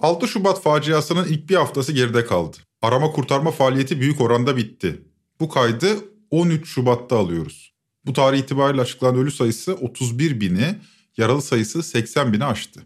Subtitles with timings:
[0.00, 2.56] 6 Şubat faciasının ilk bir haftası geride kaldı.
[2.82, 5.02] Arama kurtarma faaliyeti büyük oranda bitti.
[5.40, 5.86] Bu kaydı
[6.30, 7.74] 13 Şubat'ta alıyoruz.
[8.06, 10.78] Bu tarih itibariyle açıklanan ölü sayısı 31 bini,
[11.16, 12.80] yaralı sayısı 80 bini aştı.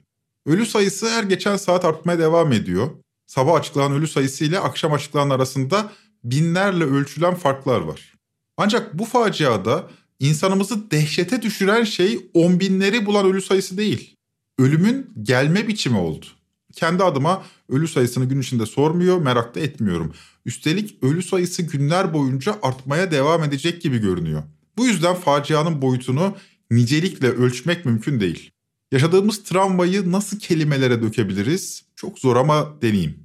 [0.46, 2.90] Ölü sayısı her geçen saat artmaya devam ediyor.
[3.26, 5.92] Sabah açıklanan ölü sayısı ile akşam açıklanan arasında
[6.24, 8.14] binlerle ölçülen farklar var.
[8.56, 9.90] Ancak bu faciada
[10.20, 14.16] insanımızı dehşete düşüren şey on binleri bulan ölü sayısı değil.
[14.58, 16.26] Ölümün gelme biçimi oldu.
[16.74, 20.12] Kendi adıma ölü sayısını gün içinde sormuyor, merak da etmiyorum.
[20.46, 24.42] Üstelik ölü sayısı günler boyunca artmaya devam edecek gibi görünüyor.
[24.78, 26.34] Bu yüzden facianın boyutunu
[26.70, 28.50] nicelikle ölçmek mümkün değil.
[28.92, 31.84] Yaşadığımız travmayı nasıl kelimelere dökebiliriz?
[31.96, 33.16] Çok zor ama deneyeyim.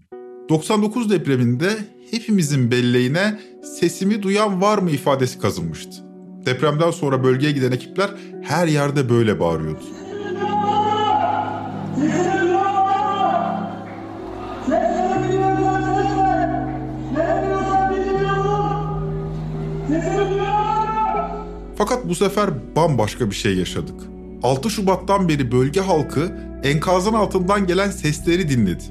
[0.50, 1.78] 99 depreminde
[2.12, 3.40] hepimizin belleğine
[3.80, 6.04] sesimi duyan var mı ifadesi kazınmıştı.
[6.46, 8.10] Depremden sonra bölgeye giden ekipler
[8.42, 9.84] her yerde böyle bağırıyordu.
[21.78, 23.96] Fakat bu sefer bambaşka bir şey yaşadık.
[24.44, 26.32] 6 Şubat'tan beri bölge halkı
[26.64, 28.84] enkazın altından gelen sesleri dinledi.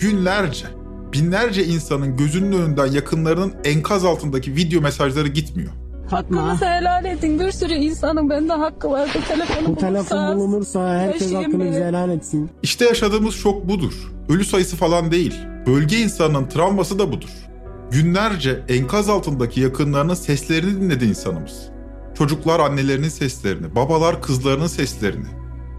[0.00, 0.66] Günlerce,
[1.12, 5.70] binlerce insanın gözünün önünden yakınlarının enkaz altındaki video mesajları gitmiyor.
[6.10, 6.42] Fatma.
[6.42, 7.40] Hakkınızı helal edin.
[7.40, 9.10] Bir sürü insanın bende hakkı var.
[9.14, 11.72] Bu telefonu Bu telefon bulunursa herkes eşiğim hakkını benim.
[11.72, 12.50] bize helal etsin.
[12.62, 13.92] İşte yaşadığımız şok budur.
[14.28, 15.34] Ölü sayısı falan değil.
[15.66, 17.28] Bölge insanının travması da budur.
[17.90, 21.68] Günlerce enkaz altındaki yakınlarının seslerini dinledi insanımız.
[22.18, 25.26] Çocuklar annelerinin seslerini, babalar kızlarının seslerini.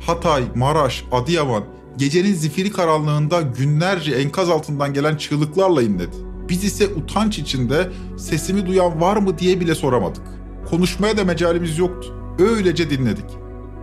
[0.08, 1.64] Hatay, Maraş, Adıyaman
[1.98, 6.16] gecenin zifiri karanlığında günlerce enkaz altından gelen çığlıklarla inledi.
[6.50, 10.23] Biz ise utanç içinde sesimi duyan var mı diye bile soramadık.
[10.70, 12.14] Konuşmaya da mecalimiz yoktu.
[12.39, 13.26] Öylece dinledik.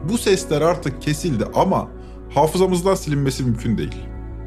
[0.09, 1.89] Bu sesler artık kesildi ama
[2.35, 3.97] hafızamızdan silinmesi mümkün değil.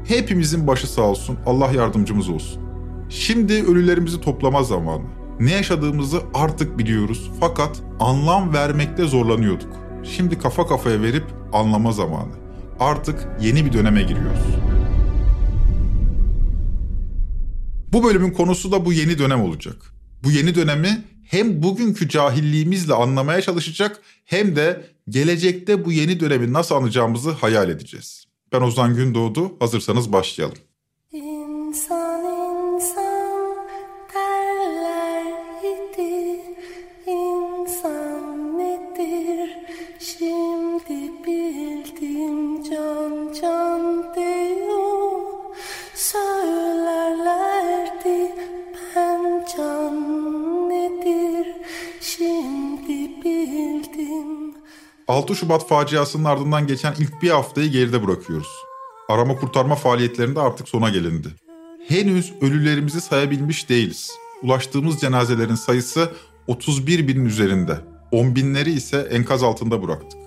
[0.07, 2.64] Hepimizin başı sağ olsun, Allah yardımcımız olsun.
[3.09, 5.03] Şimdi ölülerimizi toplama zamanı.
[5.39, 9.73] Ne yaşadığımızı artık biliyoruz fakat anlam vermekte zorlanıyorduk.
[10.03, 12.31] Şimdi kafa kafaya verip anlama zamanı.
[12.79, 14.39] Artık yeni bir döneme giriyoruz.
[17.93, 19.75] Bu bölümün konusu da bu yeni dönem olacak.
[20.23, 26.75] Bu yeni dönemi hem bugünkü cahilliğimizle anlamaya çalışacak hem de gelecekte bu yeni dönemi nasıl
[26.75, 28.25] anacağımızı hayal edeceğiz.
[28.53, 30.57] Ben Ozan Gündoğdu, hazırsanız başlayalım.
[31.11, 32.14] İnsan
[55.07, 58.47] 6 Şubat faciasının ardından geçen ilk bir haftayı geride bırakıyoruz.
[59.09, 61.27] Arama kurtarma faaliyetlerinde artık sona gelindi.
[61.87, 64.11] Henüz ölülerimizi sayabilmiş değiliz.
[64.43, 66.11] Ulaştığımız cenazelerin sayısı
[66.47, 67.77] 31 binin üzerinde.
[68.11, 70.19] 10 binleri ise enkaz altında bıraktık.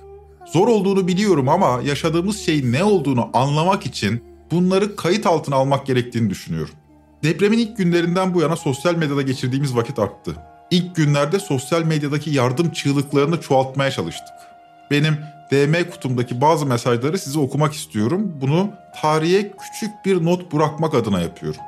[0.53, 6.31] Zor olduğunu biliyorum ama yaşadığımız şeyin ne olduğunu anlamak için bunları kayıt altına almak gerektiğini
[6.31, 6.75] düşünüyorum.
[7.23, 10.37] Depremin ilk günlerinden bu yana sosyal medyada geçirdiğimiz vakit arttı.
[10.71, 14.48] İlk günlerde sosyal medyadaki yardım çığlıklarını çoğaltmaya çalıştık.
[14.91, 15.19] Benim
[15.51, 18.33] DM kutumdaki bazı mesajları size okumak istiyorum.
[18.41, 18.71] Bunu
[19.03, 21.61] tarihe küçük bir not bırakmak adına yapıyorum.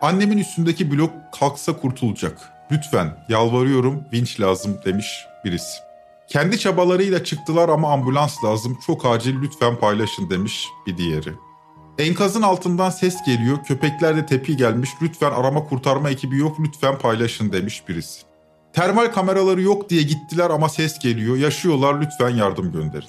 [0.00, 2.52] Annemin üstündeki blok kalksa kurtulacak.
[2.72, 5.78] Lütfen yalvarıyorum vinç lazım demiş birisi.
[6.28, 8.78] Kendi çabalarıyla çıktılar ama ambulans lazım.
[8.86, 11.32] Çok acil lütfen paylaşın demiş bir diğeri.
[11.98, 13.64] Enkazın altından ses geliyor.
[13.64, 14.90] Köpekler de tepki gelmiş.
[15.02, 16.56] Lütfen arama kurtarma ekibi yok.
[16.60, 18.27] Lütfen paylaşın demiş birisi.
[18.72, 21.36] Termal kameraları yok diye gittiler ama ses geliyor.
[21.36, 23.08] Yaşıyorlar lütfen yardım gönderin.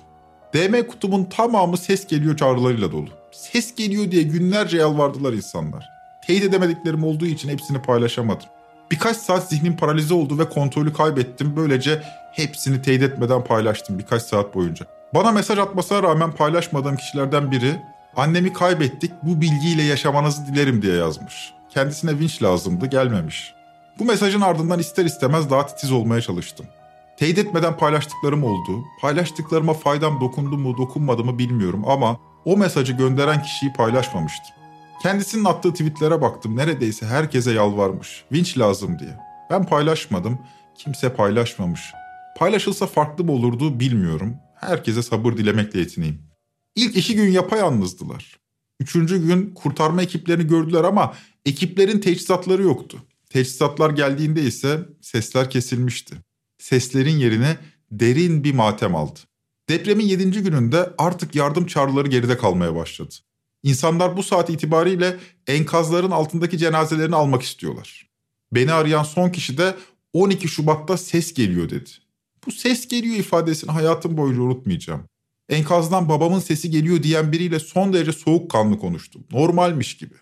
[0.54, 3.10] DM kutumun tamamı ses geliyor çağrılarıyla dolu.
[3.32, 5.90] Ses geliyor diye günlerce yalvardılar insanlar.
[6.28, 8.48] Teyit edemediklerim olduğu için hepsini paylaşamadım.
[8.92, 11.56] Birkaç saat zihnim paralize oldu ve kontrolü kaybettim.
[11.56, 14.86] Böylece hepsini teyit etmeden paylaştım birkaç saat boyunca.
[15.14, 17.82] Bana mesaj atmasına rağmen paylaşmadığım kişilerden biri
[18.16, 21.54] annemi kaybettik bu bilgiyle yaşamanızı dilerim diye yazmış.
[21.70, 23.54] Kendisine vinç lazımdı gelmemiş.
[24.00, 26.66] Bu mesajın ardından ister istemez daha titiz olmaya çalıştım.
[27.18, 28.86] Teyit etmeden paylaştıklarım oldu.
[29.02, 34.56] Paylaştıklarıma faydam dokundu mu dokunmadı mı bilmiyorum ama o mesajı gönderen kişiyi paylaşmamıştım.
[35.02, 36.58] Kendisinin attığı tweetlere baktım.
[36.58, 38.24] Neredeyse herkese yalvarmış.
[38.32, 39.18] Vinç lazım diye.
[39.50, 40.40] Ben paylaşmadım.
[40.78, 41.82] Kimse paylaşmamış.
[42.38, 44.36] Paylaşılsa farklı mı olurdu bilmiyorum.
[44.56, 46.22] Herkese sabır dilemekle yetineyim.
[46.76, 48.40] İlk iki gün yapayalnızdılar.
[48.80, 51.14] Üçüncü gün kurtarma ekiplerini gördüler ama
[51.46, 52.98] ekiplerin teçhizatları yoktu.
[53.30, 56.16] Teçhizatlar geldiğinde ise sesler kesilmişti.
[56.58, 57.58] Seslerin yerine
[57.92, 59.20] derin bir matem aldı.
[59.70, 60.32] Depremin 7.
[60.44, 63.16] gününde artık yardım çağrıları geride kalmaya başladı.
[63.64, 65.18] İnsanlar bu saat itibariyle
[65.48, 68.10] enkazların altındaki cenazelerini almak istiyorlar.
[68.52, 69.76] Beni arayan son kişi de
[70.14, 71.90] 12 Şubat'ta ses geliyor dedi.
[72.48, 75.04] Bu ses geliyor ifadesini hayatım boyunca unutmayacağım.
[75.50, 79.24] Enkazdan babamın sesi geliyor diyen biriyle son derece soğukkanlı konuştum.
[79.32, 80.16] Normalmiş gibi.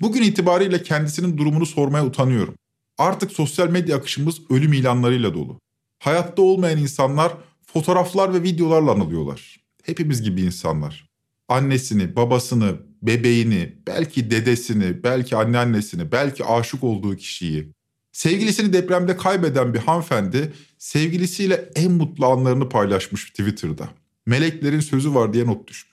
[0.00, 2.54] Bugün itibariyle kendisinin durumunu sormaya utanıyorum.
[2.98, 5.60] Artık sosyal medya akışımız ölüm ilanlarıyla dolu.
[5.98, 7.32] Hayatta olmayan insanlar
[7.66, 9.60] fotoğraflar ve videolarla anılıyorlar.
[9.82, 11.10] Hepimiz gibi insanlar.
[11.48, 17.68] Annesini, babasını, bebeğini, belki dedesini, belki anneannesini, belki aşık olduğu kişiyi.
[18.12, 23.88] Sevgilisini depremde kaybeden bir hanımefendi sevgilisiyle en mutlu anlarını paylaşmış Twitter'da.
[24.26, 25.89] Meleklerin sözü var diye not düşmüş.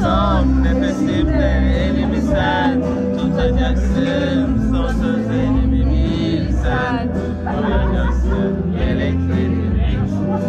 [0.00, 2.82] Son nefesimde elimi sen
[3.18, 7.14] tutacaksın Sonsuz elimi bilsen
[7.44, 9.66] duyacaksın meleklerin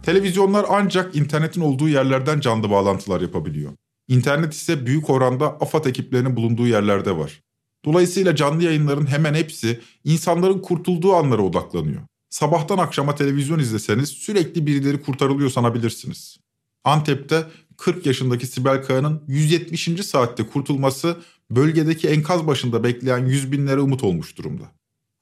[0.03, 3.71] Televizyonlar ancak internetin olduğu yerlerden canlı bağlantılar yapabiliyor.
[4.07, 7.41] İnternet ise büyük oranda AFAD ekiplerinin bulunduğu yerlerde var.
[7.85, 12.01] Dolayısıyla canlı yayınların hemen hepsi insanların kurtulduğu anlara odaklanıyor.
[12.29, 16.37] Sabahtan akşama televizyon izleseniz sürekli birileri kurtarılıyor sanabilirsiniz.
[16.83, 17.43] Antep'te
[17.77, 20.05] 40 yaşındaki Sibel Kaya'nın 170.
[20.05, 21.17] saatte kurtulması
[21.51, 24.63] bölgedeki enkaz başında bekleyen yüz binlere umut olmuş durumda.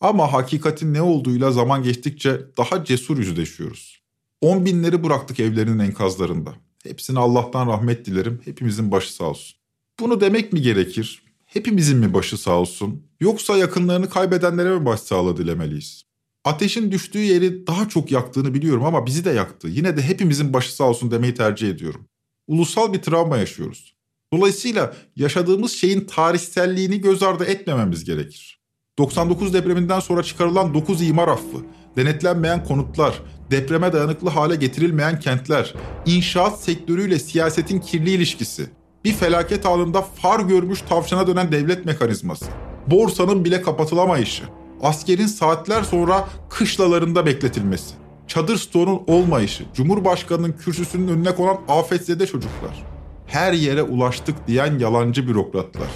[0.02, 4.02] Ama hakikatin ne olduğuyla zaman geçtikçe daha cesur yüzleşiyoruz.
[4.42, 6.54] On binleri bıraktık evlerinin enkazlarında.
[6.84, 8.42] Hepsine Allah'tan rahmet dilerim.
[8.46, 9.58] Hepimizin başı sağ olsun.
[10.00, 11.24] Bunu demek mi gerekir?
[11.54, 13.04] Hepimizin mi başı sağ olsun?
[13.20, 16.04] Yoksa yakınlarını kaybedenlere mi başsağlığı dilemeliyiz?
[16.46, 19.68] Ateşin düştüğü yeri daha çok yaktığını biliyorum ama bizi de yaktı.
[19.68, 22.08] Yine de hepimizin başı sağ olsun demeyi tercih ediyorum.
[22.48, 23.96] Ulusal bir travma yaşıyoruz.
[24.34, 28.62] Dolayısıyla yaşadığımız şeyin tarihselliğini göz ardı etmememiz gerekir.
[28.98, 31.58] 99 depreminden sonra çıkarılan 9 imar affı,
[31.98, 33.22] denetlenmeyen konutlar,
[33.52, 35.74] depreme dayanıklı hale getirilmeyen kentler,
[36.06, 38.70] inşaat sektörüyle siyasetin kirli ilişkisi,
[39.06, 42.46] bir felaket anında far görmüş tavşana dönen devlet mekanizması,
[42.88, 44.44] borsanın bile kapatılamayışı,
[44.82, 47.96] askerin saatler sonra kışlalarında bekletilmesi,
[48.28, 52.84] çadır stoğunun olmayışı, Cumhurbaşkanının kürsüsünün önüne konan afetzede çocuklar,
[53.28, 55.88] her yere ulaştık diyen yalancı bürokratlar.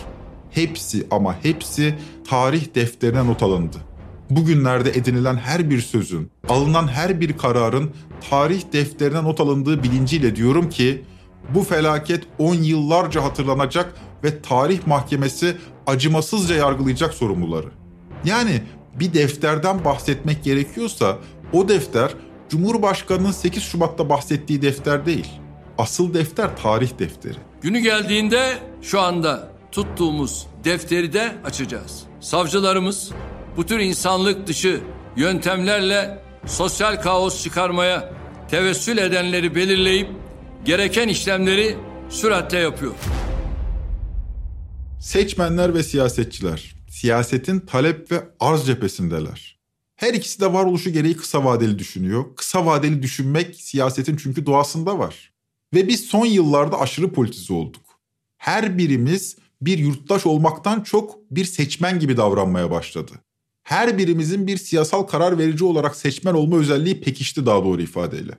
[0.51, 1.95] Hepsi ama hepsi
[2.29, 3.77] tarih defterine not alındı.
[4.29, 7.91] Bugünlerde edinilen her bir sözün, alınan her bir kararın
[8.29, 11.03] tarih defterine not alındığı bilinciyle diyorum ki
[11.53, 13.93] bu felaket 10 yıllarca hatırlanacak
[14.23, 15.57] ve tarih mahkemesi
[15.87, 17.67] acımasızca yargılayacak sorumluları.
[18.25, 18.63] Yani
[18.99, 21.17] bir defterden bahsetmek gerekiyorsa
[21.53, 22.11] o defter
[22.49, 25.27] Cumhurbaşkanının 8 Şubat'ta bahsettiği defter değil.
[25.77, 27.37] Asıl defter tarih defteri.
[27.61, 32.03] Günü geldiğinde şu anda tuttuğumuz defteri de açacağız.
[32.19, 33.11] Savcılarımız
[33.57, 34.81] bu tür insanlık dışı
[35.15, 38.13] yöntemlerle sosyal kaos çıkarmaya
[38.49, 40.09] tevessül edenleri belirleyip
[40.65, 41.77] gereken işlemleri
[42.09, 42.93] süratle yapıyor.
[44.99, 49.59] Seçmenler ve siyasetçiler siyasetin talep ve arz cephesindeler.
[49.95, 52.25] Her ikisi de varoluşu gereği kısa vadeli düşünüyor.
[52.35, 55.33] Kısa vadeli düşünmek siyasetin çünkü doğasında var.
[55.73, 57.85] Ve biz son yıllarda aşırı politize olduk.
[58.37, 63.11] Her birimiz bir yurttaş olmaktan çok bir seçmen gibi davranmaya başladı.
[63.63, 68.31] Her birimizin bir siyasal karar verici olarak seçmen olma özelliği pekişti daha doğru ifadeyle.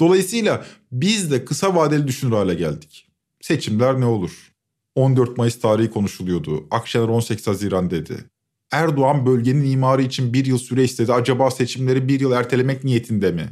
[0.00, 3.08] Dolayısıyla biz de kısa vadeli düşünür hale geldik.
[3.40, 4.52] Seçimler ne olur?
[4.94, 6.66] 14 Mayıs tarihi konuşuluyordu.
[6.70, 8.24] Akşener 18 Haziran dedi.
[8.72, 11.12] Erdoğan bölgenin imarı için bir yıl süre istedi.
[11.12, 13.48] Acaba seçimleri bir yıl ertelemek niyetinde mi?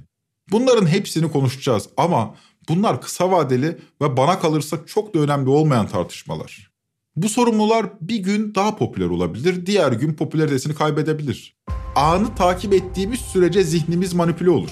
[0.51, 2.35] Bunların hepsini konuşacağız ama
[2.69, 6.71] bunlar kısa vadeli ve bana kalırsa çok da önemli olmayan tartışmalar.
[7.17, 11.57] Bu sorumlular bir gün daha popüler olabilir, diğer gün popülaritesini kaybedebilir.
[11.97, 14.71] Anı takip ettiğimiz sürece zihnimiz manipüle olur.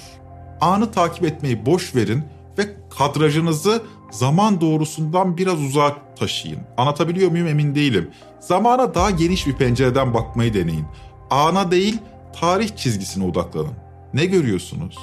[0.61, 2.23] Anı takip etmeyi boş verin
[2.57, 6.59] ve kadrajınızı zaman doğrusundan biraz uzağa taşıyın.
[6.77, 8.09] Anlatabiliyor muyum emin değilim.
[8.39, 10.85] Zamana daha geniş bir pencereden bakmayı deneyin.
[11.29, 11.97] Ana değil,
[12.39, 13.73] tarih çizgisine odaklanın.
[14.13, 14.97] Ne görüyorsunuz?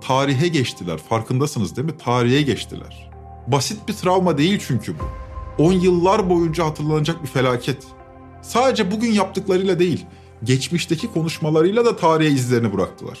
[0.00, 0.98] Tarihe geçtiler.
[0.98, 1.98] Farkındasınız değil mi?
[1.98, 3.10] Tarihe geçtiler.
[3.46, 5.04] Basit bir travma değil çünkü bu.
[5.62, 7.86] 10 yıllar boyunca hatırlanacak bir felaket.
[8.42, 10.06] Sadece bugün yaptıklarıyla değil,
[10.44, 13.18] geçmişteki konuşmalarıyla da tarihe izlerini bıraktılar.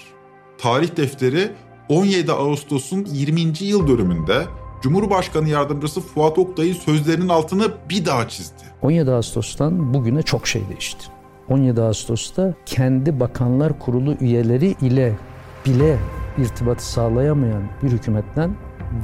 [0.62, 1.50] Tarih defteri
[1.88, 3.40] 17 Ağustos'un 20.
[3.60, 4.42] yıl dönümünde
[4.82, 8.62] Cumhurbaşkanı Yardımcısı Fuat Oktay'ın sözlerinin altını bir daha çizdi.
[8.82, 11.06] 17 Ağustos'tan bugüne çok şey değişti.
[11.48, 15.18] 17 Ağustos'ta kendi bakanlar kurulu üyeleri ile
[15.66, 15.98] bile
[16.38, 18.54] irtibatı sağlayamayan bir hükümetten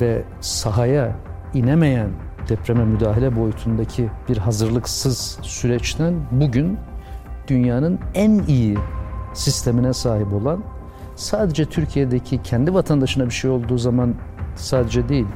[0.00, 1.16] ve sahaya
[1.54, 2.10] inemeyen
[2.48, 6.78] depreme müdahale boyutundaki bir hazırlıksız süreçten bugün
[7.48, 8.78] dünyanın en iyi
[9.34, 10.77] sistemine sahip olan
[11.18, 14.14] sadece Türkiye'deki kendi vatandaşına bir şey olduğu zaman
[14.56, 15.26] sadece değil,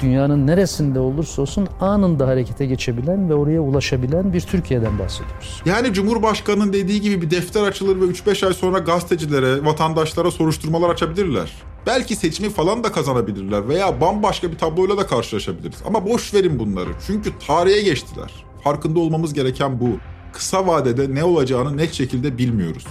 [0.00, 5.62] dünyanın neresinde olursa olsun anında harekete geçebilen ve oraya ulaşabilen bir Türkiye'den bahsediyoruz.
[5.66, 11.52] Yani Cumhurbaşkanı'nın dediği gibi bir defter açılır ve 3-5 ay sonra gazetecilere, vatandaşlara soruşturmalar açabilirler.
[11.86, 15.78] Belki seçimi falan da kazanabilirler veya bambaşka bir tabloyla da karşılaşabiliriz.
[15.86, 16.90] Ama boş verin bunları.
[17.06, 18.44] Çünkü tarihe geçtiler.
[18.64, 19.88] Farkında olmamız gereken bu.
[20.32, 22.86] Kısa vadede ne olacağını net şekilde bilmiyoruz.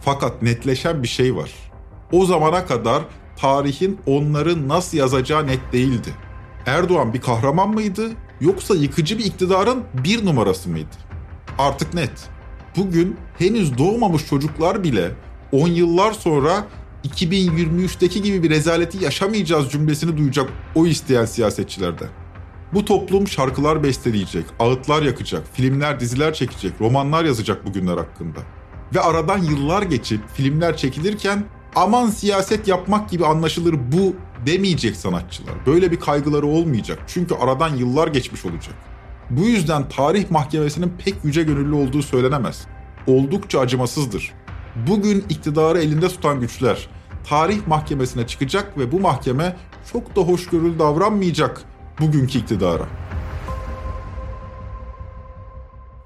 [0.00, 1.69] Fakat netleşen bir şey var.
[2.12, 3.02] O zamana kadar
[3.36, 6.14] tarihin onları nasıl yazacağı net değildi.
[6.66, 10.96] Erdoğan bir kahraman mıydı yoksa yıkıcı bir iktidarın bir numarası mıydı?
[11.58, 12.28] Artık net.
[12.76, 15.10] Bugün henüz doğmamış çocuklar bile
[15.52, 16.66] 10 yıllar sonra
[17.04, 22.08] 2023'teki gibi bir rezaleti yaşamayacağız cümlesini duyacak o isteyen siyasetçilerden.
[22.74, 28.40] Bu toplum şarkılar besteleyecek, ağıtlar yakacak, filmler, diziler çekecek, romanlar yazacak bugünler hakkında.
[28.94, 35.54] Ve aradan yıllar geçip filmler çekilirken aman siyaset yapmak gibi anlaşılır bu demeyecek sanatçılar.
[35.66, 36.98] Böyle bir kaygıları olmayacak.
[37.06, 38.74] Çünkü aradan yıllar geçmiş olacak.
[39.30, 42.66] Bu yüzden tarih mahkemesinin pek yüce gönüllü olduğu söylenemez.
[43.06, 44.32] Oldukça acımasızdır.
[44.88, 46.88] Bugün iktidarı elinde tutan güçler
[47.28, 49.56] tarih mahkemesine çıkacak ve bu mahkeme
[49.92, 51.62] çok da hoşgörülü davranmayacak
[52.00, 52.86] bugünkü iktidara.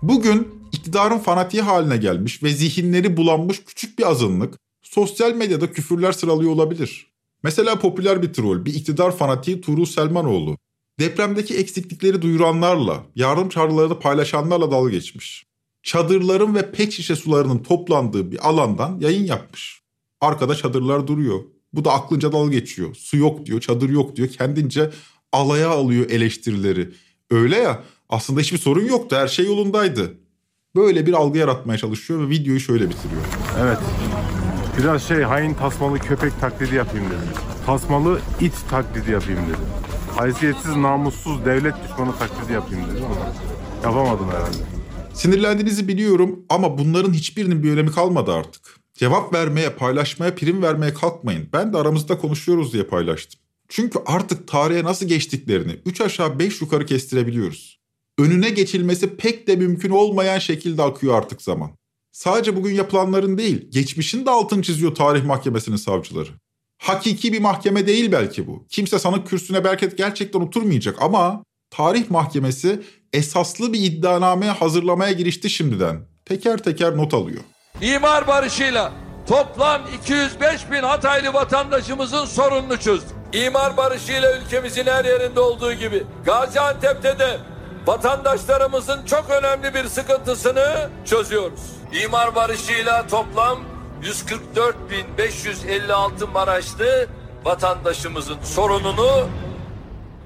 [0.03, 4.64] Bugün iktidarın fanatiği haline gelmiş ve zihinleri bulanmış küçük bir azınlık
[4.95, 7.07] sosyal medyada küfürler sıralıyor olabilir.
[7.43, 10.57] Mesela popüler bir troll, bir iktidar fanatiği Tuğrul Selmanoğlu.
[11.01, 15.47] Depremdeki eksiklikleri duyuranlarla, yardım çağrılarını paylaşanlarla dalga geçmiş.
[15.83, 19.81] Çadırların ve pet şişe sularının toplandığı bir alandan yayın yapmış.
[20.21, 21.41] Arkada çadırlar duruyor.
[21.73, 22.95] Bu da aklınca dalga geçiyor.
[22.95, 24.29] Su yok diyor, çadır yok diyor.
[24.29, 24.91] Kendince
[25.33, 26.91] alaya alıyor eleştirileri.
[27.31, 30.15] Öyle ya aslında hiçbir sorun yoktu, her şey yolundaydı.
[30.77, 33.23] Böyle bir algı yaratmaya çalışıyor ve videoyu şöyle bitiriyor.
[33.61, 33.79] Evet.
[34.79, 37.29] Biraz şey hain tasmalı köpek taklidi yapayım dedim.
[37.67, 39.67] Tasmalı it taklidi yapayım dedim.
[40.17, 43.33] Haysiyetsiz, namussuz devlet düşmanı taklidi yapayım dedim ama
[43.83, 44.57] yapamadım herhalde.
[45.15, 48.77] Sinirlendiğinizi biliyorum ama bunların hiçbirinin bir önemi kalmadı artık.
[48.95, 51.49] Cevap vermeye, paylaşmaya, prim vermeye kalkmayın.
[51.53, 53.41] Ben de aramızda konuşuyoruz diye paylaştım.
[53.69, 57.81] Çünkü artık tarihe nasıl geçtiklerini 3 aşağı 5 yukarı kestirebiliyoruz.
[58.19, 61.71] Önüne geçilmesi pek de mümkün olmayan şekilde akıyor artık zaman.
[62.15, 66.29] Sadece bugün yapılanların değil, geçmişin de altını çiziyor tarih mahkemesinin savcıları.
[66.79, 68.67] Hakiki bir mahkeme değil belki bu.
[68.69, 76.01] Kimse sanık kürsüne belki gerçekten oturmayacak ama tarih mahkemesi esaslı bir iddianame hazırlamaya girişti şimdiden.
[76.25, 77.41] Teker teker not alıyor.
[77.83, 78.93] İmar barışıyla
[79.27, 83.17] toplam 205 bin Hataylı vatandaşımızın sorununu çözdük.
[83.33, 87.39] İmar barışıyla ülkemizin her yerinde olduğu gibi Gaziantep'te de
[87.87, 91.61] vatandaşlarımızın çok önemli bir sıkıntısını çözüyoruz.
[92.05, 93.59] İmar barışıyla toplam
[94.03, 97.09] 144.556 Maraşlı
[97.45, 99.29] vatandaşımızın sorununu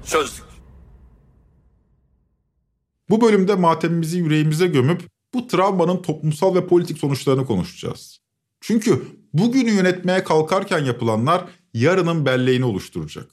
[0.05, 0.43] çözdük.
[3.09, 5.01] Bu bölümde matemimizi yüreğimize gömüp
[5.33, 8.19] bu travmanın toplumsal ve politik sonuçlarını konuşacağız.
[8.61, 13.29] Çünkü bugünü yönetmeye kalkarken yapılanlar yarının belleğini oluşturacak.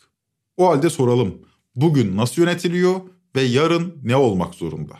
[0.56, 1.34] O halde soralım.
[1.74, 3.00] Bugün nasıl yönetiliyor
[3.36, 4.94] ve yarın ne olmak zorunda?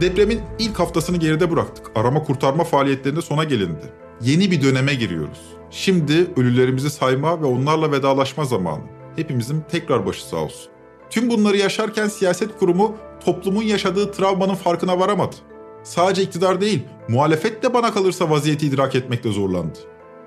[0.00, 1.90] Depremin ilk haftasını geride bıraktık.
[1.94, 3.92] Arama kurtarma faaliyetlerinde sona gelindi.
[4.20, 5.40] Yeni bir döneme giriyoruz.
[5.70, 8.82] Şimdi ölülerimizi sayma ve onlarla vedalaşma zamanı.
[9.16, 10.72] Hepimizin tekrar başı sağ olsun.
[11.10, 15.36] Tüm bunları yaşarken siyaset kurumu toplumun yaşadığı travmanın farkına varamadı.
[15.82, 19.78] Sadece iktidar değil, muhalefet de bana kalırsa vaziyeti idrak etmekte zorlandı.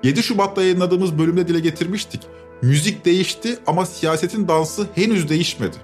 [0.02, 2.20] 7 Şubat'ta yayınladığımız bölümde dile getirmiştik.
[2.62, 5.76] Müzik değişti ama siyasetin dansı henüz değişmedi.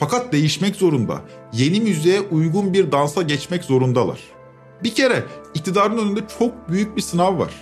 [0.00, 1.20] Fakat değişmek zorunda.
[1.52, 4.20] Yeni müziğe uygun bir dansa geçmek zorundalar.
[4.82, 7.54] Bir kere iktidarın önünde çok büyük bir sınav var.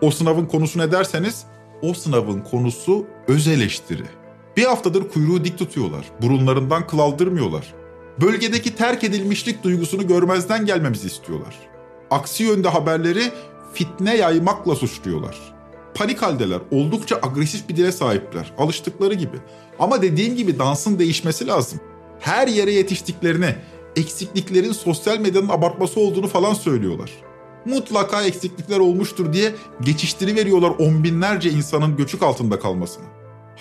[0.00, 1.44] O sınavın konusu ne derseniz
[1.82, 4.04] o sınavın konusu öz eleştiri.
[4.56, 6.04] Bir haftadır kuyruğu dik tutuyorlar.
[6.22, 7.74] Burunlarından kıl aldırmıyorlar.
[8.20, 11.56] Bölgedeki terk edilmişlik duygusunu görmezden gelmemizi istiyorlar.
[12.10, 13.22] Aksi yönde haberleri
[13.74, 15.53] fitne yaymakla suçluyorlar.
[15.94, 19.36] Panik haldeler, oldukça agresif bir dile sahipler, alıştıkları gibi.
[19.78, 21.80] Ama dediğim gibi dansın değişmesi lazım.
[22.20, 23.54] Her yere yetiştiklerini,
[23.96, 27.10] eksikliklerin sosyal medyanın abartması olduğunu falan söylüyorlar.
[27.64, 33.04] Mutlaka eksiklikler olmuştur diye geçiştiri veriyorlar on binlerce insanın göçük altında kalmasını.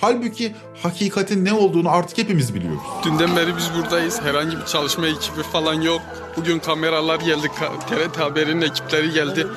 [0.02, 2.82] Halbuki hakikatin ne olduğunu artık hepimiz biliyoruz.
[3.04, 4.22] Dünden beri biz buradayız.
[4.22, 6.02] Herhangi bir çalışma ekibi falan yok.
[6.38, 7.48] Bugün kameralar geldi.
[7.90, 9.48] TRT Haber'in ekipleri geldi.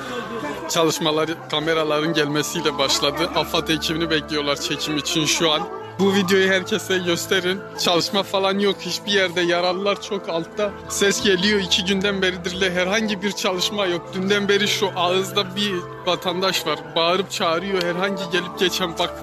[0.69, 3.29] Çalışmalar kameraların gelmesiyle başladı.
[3.35, 5.61] AFAD ekibini bekliyorlar çekim için şu an.
[5.99, 7.59] Bu videoyu herkese gösterin.
[7.79, 8.75] Çalışma falan yok.
[8.79, 10.71] Hiçbir yerde yaralılar çok altta.
[10.89, 11.59] Ses geliyor.
[11.59, 14.01] iki günden beridir de herhangi bir çalışma yok.
[14.13, 15.73] Dünden beri şu ağızda bir
[16.05, 16.79] vatandaş var.
[16.95, 17.83] Bağırıp çağırıyor.
[17.83, 19.13] Herhangi gelip geçen bak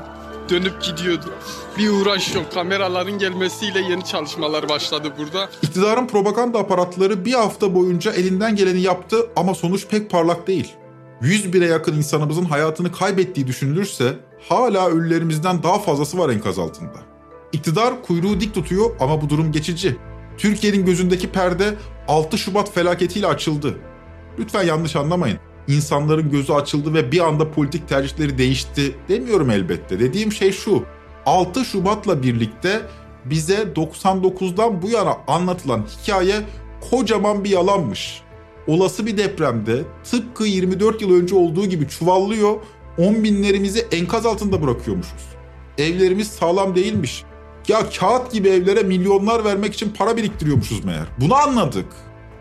[0.50, 1.34] dönüp gidiyordu.
[1.78, 2.52] Bir uğraş yok.
[2.54, 5.48] Kameraların gelmesiyle yeni çalışmalar başladı burada.
[5.62, 10.74] İktidarın propaganda aparatları bir hafta boyunca elinden geleni yaptı ama sonuç pek parlak değil.
[11.20, 14.16] 100 bire yakın insanımızın hayatını kaybettiği düşünülürse
[14.48, 16.98] hala ölülerimizden daha fazlası var enkaz altında.
[17.52, 19.96] İktidar kuyruğu dik tutuyor ama bu durum geçici.
[20.38, 21.74] Türkiye'nin gözündeki perde
[22.08, 23.78] 6 Şubat felaketiyle açıldı.
[24.38, 25.38] Lütfen yanlış anlamayın.
[25.68, 30.00] İnsanların gözü açıldı ve bir anda politik tercihleri değişti demiyorum elbette.
[30.00, 30.84] Dediğim şey şu.
[31.26, 32.82] 6 Şubat'la birlikte
[33.24, 36.34] bize 99'dan bu yana anlatılan hikaye
[36.90, 38.23] kocaman bir yalanmış.
[38.66, 42.56] Olası bir depremde tıpkı 24 yıl önce olduğu gibi çuvallıyor,
[42.98, 45.22] 10 binlerimizi enkaz altında bırakıyormuşuz.
[45.78, 47.24] Evlerimiz sağlam değilmiş.
[47.68, 51.06] Ya kağıt gibi evlere milyonlar vermek için para biriktiriyormuşuz meğer.
[51.20, 51.86] Bunu anladık.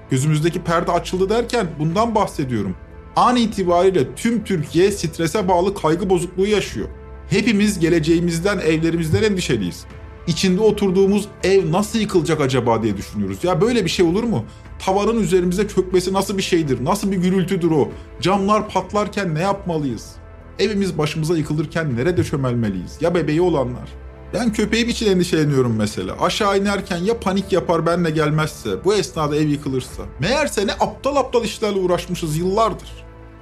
[0.10, 2.76] Gözümüzdeki perde açıldı derken bundan bahsediyorum.
[3.16, 6.88] An itibariyle tüm Türkiye strese bağlı kaygı bozukluğu yaşıyor.
[7.30, 9.86] Hepimiz geleceğimizden, evlerimizden endişeliyiz.
[10.28, 13.44] İçinde oturduğumuz ev nasıl yıkılacak acaba diye düşünüyoruz.
[13.44, 14.46] Ya böyle bir şey olur mu?
[14.80, 16.86] Tavanın üzerimize çökmesi nasıl bir şeydir?
[16.86, 17.90] Nasıl bir gürültüdür o?
[18.22, 20.12] Camlar patlarken ne yapmalıyız?
[20.60, 22.98] Evimiz başımıza yıkılırken nerede çömelmeliyiz?
[23.02, 23.90] Ya bebeği olanlar?
[24.34, 26.16] Ben köpeğim için endişeleniyorum mesela.
[26.22, 30.04] Aşağı inerken ya panik yapar benle gelmezse, bu esnada ev yıkılırsa.
[30.20, 32.90] Meğerse ne aptal aptal işlerle uğraşmışız yıllardır.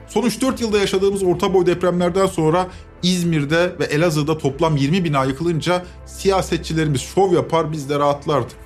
[0.07, 2.67] Son 3-4 yılda yaşadığımız orta boy depremlerden sonra
[3.03, 8.57] İzmir'de ve Elazığ'da toplam 20 bina yıkılınca siyasetçilerimiz şov yapar biz de rahatlardık.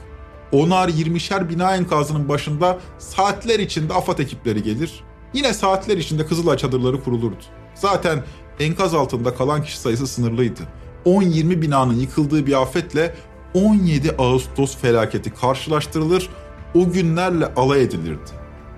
[0.51, 5.03] Onar 20'şer bina enkazının başında saatler içinde AFAD ekipleri gelir.
[5.33, 7.43] Yine saatler içinde Kızılay çadırları kurulurdu.
[7.75, 8.23] Zaten
[8.59, 10.61] enkaz altında kalan kişi sayısı sınırlıydı.
[11.05, 13.15] 10-20 binanın yıkıldığı bir afetle
[13.53, 16.29] 17 Ağustos felaketi karşılaştırılır,
[16.75, 18.31] o günlerle alay edilirdi.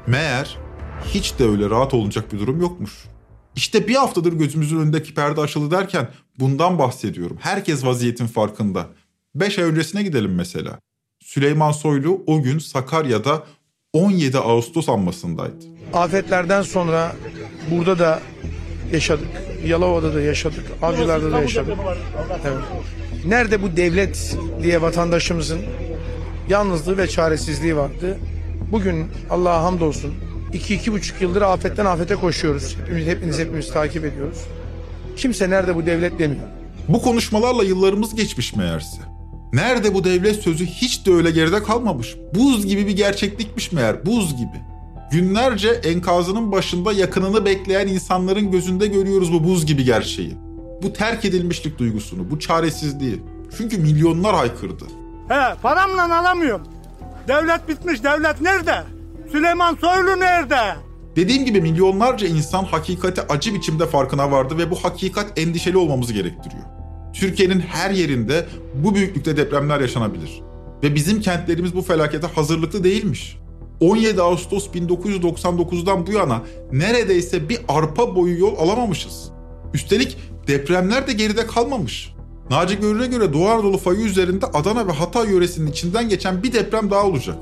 [0.08, 0.58] Meğer
[1.06, 2.92] hiç de öyle rahat olacak bir durum yokmuş.
[3.58, 6.08] İşte bir haftadır gözümüzün önündeki perde açıldı derken
[6.40, 7.38] bundan bahsediyorum.
[7.42, 8.88] Herkes vaziyetin farkında.
[9.36, 10.80] 5 ay öncesine gidelim mesela.
[11.24, 13.44] Süleyman Soylu o gün Sakarya'da
[13.94, 15.66] 17 Ağustos anmasındaydı.
[15.94, 17.16] Afetlerden sonra
[17.72, 18.20] burada da
[18.92, 19.28] yaşadık.
[19.66, 20.66] Yalova'da da yaşadık.
[20.82, 21.78] Avcılar'da da yaşadık.
[22.46, 22.58] Evet.
[23.26, 25.60] Nerede bu devlet diye vatandaşımızın
[26.50, 28.18] yalnızlığı ve çaresizliği vardı.
[28.72, 30.14] Bugün Allah'a hamdolsun
[30.54, 32.76] 2-2,5 yıldır afetten afete koşuyoruz.
[32.80, 34.38] Hepimiz, hepiniz hepimiz takip ediyoruz.
[35.18, 36.48] Kimse nerede bu devlet demiyor.
[36.88, 39.02] Bu konuşmalarla yıllarımız geçmiş meğerse.
[39.54, 42.16] Nerede bu devlet sözü hiç de öyle geride kalmamış.
[42.36, 44.62] Buz gibi bir gerçeklikmiş meğer, buz gibi.
[45.12, 50.34] Günlerce enkazının başında yakınını bekleyen insanların gözünde görüyoruz bu buz gibi gerçeği.
[50.84, 53.24] Bu terk edilmişlik duygusunu, bu çaresizliği.
[53.58, 54.86] Çünkü milyonlar haykırdı.
[55.28, 56.68] He paramla alamıyorum.
[57.28, 58.97] Devlet bitmiş devlet nerede?
[59.32, 60.76] Süleyman Soylu nerede?
[61.16, 66.64] Dediğim gibi milyonlarca insan hakikati acı biçimde farkına vardı ve bu hakikat endişeli olmamızı gerektiriyor.
[67.14, 70.42] Türkiye'nin her yerinde bu büyüklükte depremler yaşanabilir.
[70.84, 73.38] Ve bizim kentlerimiz bu felakete hazırlıklı değilmiş.
[73.80, 79.32] 17 Ağustos 1999'dan bu yana neredeyse bir arpa boyu yol alamamışız.
[79.74, 82.14] Üstelik depremler de geride kalmamış.
[82.50, 86.92] Naci Görür'e göre Doğu Anadolu fayı üzerinde Adana ve Hatay yöresinin içinden geçen bir deprem
[86.92, 87.38] daha olacak.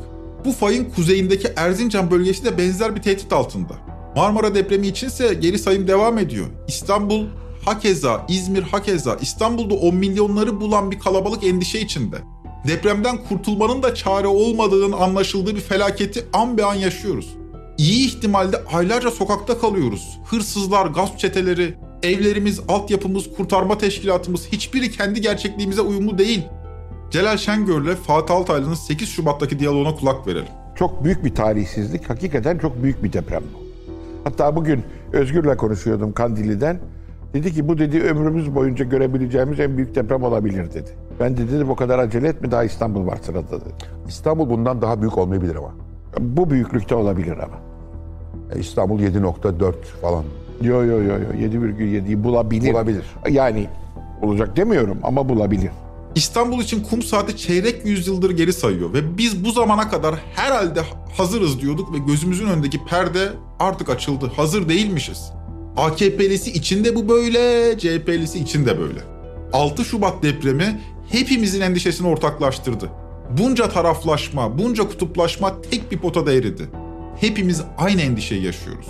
[0.45, 3.73] Bu fayın kuzeyindeki Erzincan bölgesi de benzer bir tehdit altında.
[4.15, 6.45] Marmara depremi içinse geri sayım devam ediyor.
[6.67, 7.25] İstanbul
[7.65, 12.17] hakeza, İzmir hakeza, İstanbul'da 10 milyonları bulan bir kalabalık endişe içinde.
[12.67, 17.35] Depremden kurtulmanın da çare olmadığının anlaşıldığı bir felaketi an be an yaşıyoruz.
[17.77, 20.19] İyi ihtimalde aylarca sokakta kalıyoruz.
[20.25, 26.41] Hırsızlar, gasp çeteleri, evlerimiz, altyapımız, kurtarma teşkilatımız hiçbiri kendi gerçekliğimize uyumlu değil.
[27.15, 30.47] Celal Şengör'le Fatih Altaylı'nın 8 Şubat'taki diyaloğuna kulak verelim.
[30.75, 32.09] Çok büyük bir talihsizlik.
[32.09, 33.59] Hakikaten çok büyük bir deprem bu.
[34.23, 36.79] Hatta bugün Özgür'le konuşuyordum Kandili'den.
[37.33, 40.89] Dedi ki bu dedi ömrümüz boyunca görebileceğimiz en büyük deprem olabilir dedi.
[41.19, 43.73] Ben de dedim o kadar acele etme daha İstanbul var sırada dedi.
[44.07, 45.71] İstanbul bundan daha büyük olmayabilir ama.
[46.19, 47.57] Bu büyüklükte olabilir ama.
[48.55, 50.23] E, İstanbul 7.4 falan.
[50.61, 52.73] Yo yo yo yo 7,7'yi bulabilir.
[52.73, 53.05] Bulabilir.
[53.29, 53.67] Yani
[54.21, 55.71] olacak demiyorum ama bulabilir.
[56.15, 60.81] İstanbul için kum saati çeyrek yüzyıldır geri sayıyor ve biz bu zamana kadar herhalde
[61.17, 64.31] hazırız diyorduk ve gözümüzün önündeki perde artık açıldı.
[64.35, 65.31] Hazır değilmişiz.
[65.77, 68.99] AKP'lisi içinde bu böyle, CHP'lisi içinde böyle.
[69.53, 72.89] 6 Şubat depremi hepimizin endişesini ortaklaştırdı.
[73.37, 76.69] Bunca taraflaşma, bunca kutuplaşma tek bir potada eridi.
[77.19, 78.87] Hepimiz aynı endişeyi yaşıyoruz.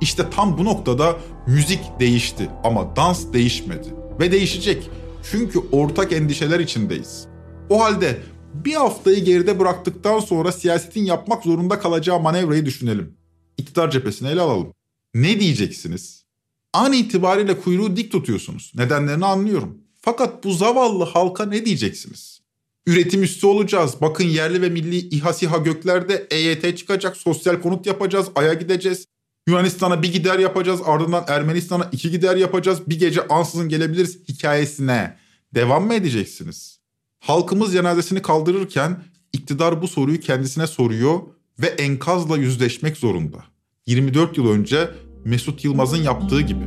[0.00, 3.88] İşte tam bu noktada müzik değişti ama dans değişmedi.
[4.20, 4.90] Ve değişecek.
[5.22, 7.26] Çünkü ortak endişeler içindeyiz.
[7.70, 8.22] O halde
[8.54, 13.16] bir haftayı geride bıraktıktan sonra siyasetin yapmak zorunda kalacağı manevrayı düşünelim.
[13.58, 14.74] İktidar cephesini ele alalım.
[15.14, 16.24] Ne diyeceksiniz?
[16.72, 18.72] An itibariyle kuyruğu dik tutuyorsunuz.
[18.74, 19.78] Nedenlerini anlıyorum.
[20.00, 22.40] Fakat bu zavallı halka ne diyeceksiniz?
[22.86, 23.94] Üretim üstü olacağız.
[24.00, 27.16] Bakın yerli ve milli İHA SİHA göklerde EYT çıkacak.
[27.16, 28.26] Sosyal konut yapacağız.
[28.34, 29.06] Ay'a gideceğiz.
[29.50, 30.80] Yunanistan'a bir gider yapacağız.
[30.84, 32.80] Ardından Ermenistan'a iki gider yapacağız.
[32.86, 35.16] Bir gece ansızın gelebiliriz hikayesine.
[35.54, 36.80] Devam mı edeceksiniz?
[37.18, 41.20] Halkımız cenazesini kaldırırken iktidar bu soruyu kendisine soruyor
[41.58, 43.44] ve enkazla yüzleşmek zorunda.
[43.86, 44.90] 24 yıl önce
[45.24, 46.64] Mesut Yılmaz'ın yaptığı gibi.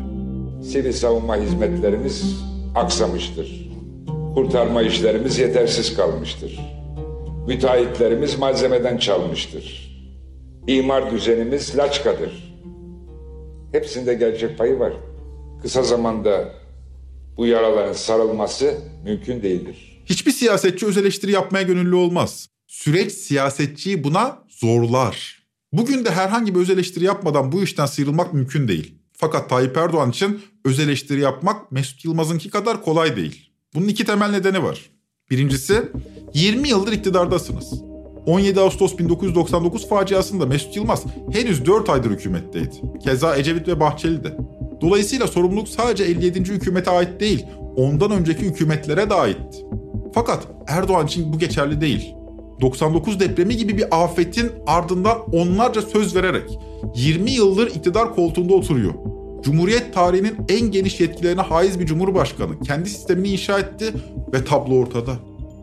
[0.72, 2.24] Sivil savunma hizmetlerimiz
[2.76, 3.70] aksamıştır.
[4.36, 6.60] Kurtarma işlerimiz yetersiz kalmıştır.
[7.48, 9.94] Müteahhitlerimiz malzemeden çalmıştır.
[10.68, 12.53] İmar düzenimiz laçkadır.
[13.74, 14.94] Hepsinde gerçek payı var.
[15.62, 16.54] Kısa zamanda
[17.38, 20.02] bu yaraların sarılması mümkün değildir.
[20.06, 22.48] Hiçbir siyasetçi öz eleştiri yapmaya gönüllü olmaz.
[22.68, 25.44] Süreç siyasetçiyi buna zorlar.
[25.72, 28.96] Bugün de herhangi bir öz eleştiri yapmadan bu işten sıyrılmak mümkün değil.
[29.14, 33.52] Fakat Tayyip Erdoğan için öz eleştiri yapmak Mesut Yılmaz'ınki kadar kolay değil.
[33.76, 34.90] Bunun iki temel nedeni var.
[35.32, 35.84] Birincisi
[36.34, 37.93] 20 yıldır iktidardasınız.
[38.26, 42.76] 17 Ağustos 1999 faciasında Mesut Yılmaz henüz 4 aydır hükümetteydi.
[43.04, 44.38] Keza Ecevit ve Bahçeli de.
[44.82, 46.40] Dolayısıyla sorumluluk sadece 57.
[46.40, 49.58] hükümete ait değil, ondan önceki hükümetlere de aitti.
[50.14, 52.16] Fakat Erdoğan için bu geçerli değil.
[52.62, 56.60] 99 depremi gibi bir afetin ardından onlarca söz vererek
[56.96, 58.94] 20 yıldır iktidar koltuğunda oturuyor.
[59.44, 63.86] Cumhuriyet tarihinin en geniş yetkilerine haiz bir cumhurbaşkanı kendi sistemini inşa etti
[64.34, 65.12] ve tablo ortada.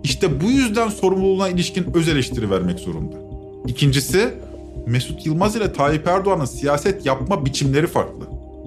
[0.05, 3.17] İşte bu yüzden sorumluluğuna ilişkin öz eleştiri vermek zorunda.
[3.67, 4.35] İkincisi,
[4.87, 8.25] Mesut Yılmaz ile Tayyip Erdoğan'ın siyaset yapma biçimleri farklı.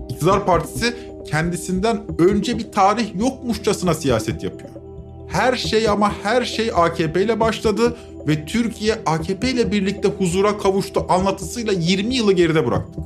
[0.09, 0.95] İktidar partisi
[1.27, 4.69] kendisinden önce bir tarih yokmuşçasına siyaset yapıyor.
[5.27, 7.95] Her şey ama her şey AKP ile başladı
[8.27, 13.03] ve Türkiye AKP ile birlikte huzura kavuştu anlatısıyla 20 yılı geride bıraktık.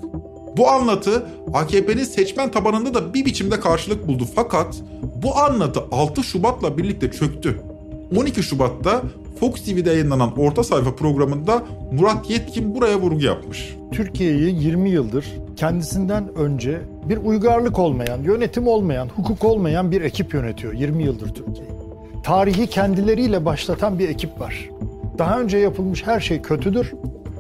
[0.58, 4.76] Bu anlatı AKP'nin seçmen tabanında da bir biçimde karşılık buldu fakat
[5.24, 7.62] bu anlatı 6 Şubat'la birlikte çöktü.
[8.16, 9.02] 12 Şubat'ta
[9.40, 13.76] Fox TV'de yayınlanan orta sayfa programında Murat Yetkin buraya vurgu yapmış.
[13.92, 20.74] Türkiye'yi 20 yıldır kendisinden önce bir uygarlık olmayan, yönetim olmayan, hukuk olmayan bir ekip yönetiyor
[20.74, 21.72] 20 yıldır Türkiye'yi.
[22.24, 24.70] Tarihi kendileriyle başlatan bir ekip var.
[25.18, 26.94] Daha önce yapılmış her şey kötüdür.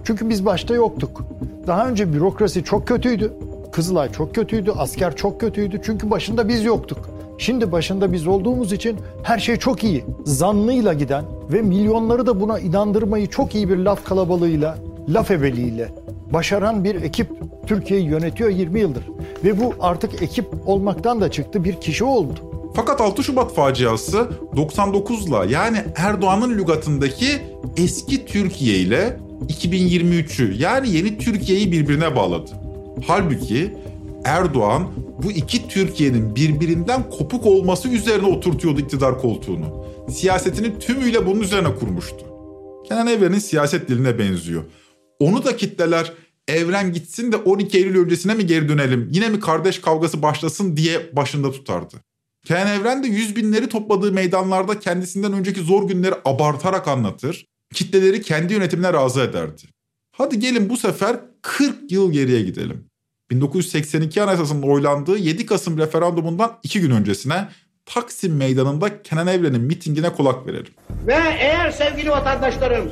[0.03, 1.25] Çünkü biz başta yoktuk.
[1.67, 3.33] Daha önce bürokrasi çok kötüydü.
[3.71, 5.81] Kızılay çok kötüydü, asker çok kötüydü.
[5.83, 7.16] Çünkü başında biz yoktuk.
[7.37, 10.05] Şimdi başında biz olduğumuz için her şey çok iyi.
[10.25, 14.77] Zannıyla giden ve milyonları da buna inandırmayı çok iyi bir laf kalabalığıyla,
[15.09, 15.89] laf ebeliğiyle
[16.33, 17.29] başaran bir ekip
[17.67, 19.03] Türkiye'yi yönetiyor 20 yıldır.
[19.43, 22.39] Ve bu artık ekip olmaktan da çıktı bir kişi oldu.
[22.75, 27.27] Fakat 6 Şubat faciası 99'la yani Erdoğan'ın lügatındaki
[27.77, 32.51] eski Türkiye ile 2023'ü yani yeni Türkiye'yi birbirine bağladı.
[33.07, 33.73] Halbuki
[34.27, 34.91] Erdoğan
[35.23, 39.85] bu iki Türkiye'nin birbirinden kopuk olması üzerine oturtuyordu iktidar koltuğunu.
[40.09, 42.25] Siyasetini tümüyle bunun üzerine kurmuştu.
[42.87, 44.63] Kenan Evren'in siyaset diline benziyor.
[45.19, 46.13] Onu da kitleler
[46.47, 51.15] evren gitsin de 12 Eylül öncesine mi geri dönelim, yine mi kardeş kavgası başlasın diye
[51.15, 51.95] başında tutardı.
[52.45, 58.53] Kenan Evren de yüz binleri topladığı meydanlarda kendisinden önceki zor günleri abartarak anlatır, kitleleri kendi
[58.53, 59.61] yönetimine razı ederdi.
[60.11, 62.87] Hadi gelin bu sefer 40 yıl geriye gidelim.
[63.31, 67.47] 1982 Anayasası'nın oylandığı 7 Kasım referandumundan 2 gün öncesine
[67.85, 70.73] Taksim Meydanı'nda Kenan Evren'in mitingine kulak verelim.
[71.07, 72.91] Ve eğer sevgili vatandaşlarım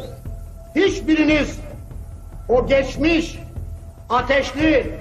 [0.76, 1.60] hiçbiriniz
[2.50, 3.40] o geçmiş
[4.10, 4.94] ateşli,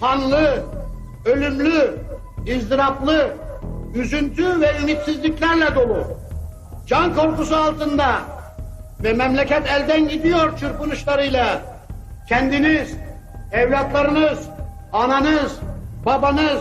[0.00, 0.64] kanlı,
[1.24, 1.98] ölümlü,
[2.46, 3.36] izdıraplı,
[3.94, 6.06] üzüntü ve ümitsizliklerle dolu,
[6.86, 8.20] can korkusu altında
[9.02, 11.62] ve memleket elden gidiyor çırpınışlarıyla
[12.28, 12.94] kendiniz,
[13.52, 14.38] evlatlarınız,
[14.92, 15.52] ananız,
[16.06, 16.60] babanız,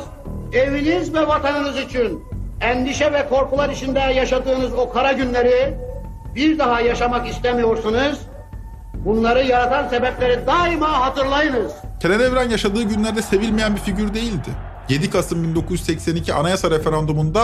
[0.54, 2.24] eviniz ve vatanınız için
[2.62, 5.78] endişe ve korkular içinde yaşadığınız o kara günleri
[6.36, 8.20] bir daha yaşamak istemiyorsunuz.
[8.94, 11.72] Bunları yaratan sebepleri daima hatırlayınız.
[12.00, 14.50] Kenan Evren yaşadığı günlerde sevilmeyen bir figür değildi.
[14.90, 17.42] 7 Kasım 1982 anayasa referandumunda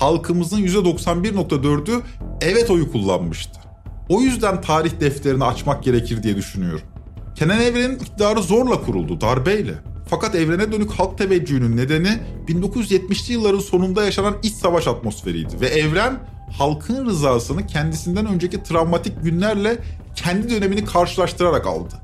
[0.00, 2.00] halkımızın %91.4'ü
[2.40, 3.60] evet oyu kullanmıştı.
[4.08, 6.86] O yüzden tarih defterini açmak gerekir diye düşünüyorum.
[7.34, 9.89] Kenan Evren'in iktidarı zorla kuruldu, darbeyle.
[10.10, 12.18] Fakat evrene dönük halk teveccühünün nedeni
[12.48, 15.60] 1970'li yılların sonunda yaşanan iç savaş atmosferiydi.
[15.60, 16.20] Ve evren
[16.58, 19.78] halkın rızasını kendisinden önceki travmatik günlerle
[20.14, 21.94] kendi dönemini karşılaştırarak aldı.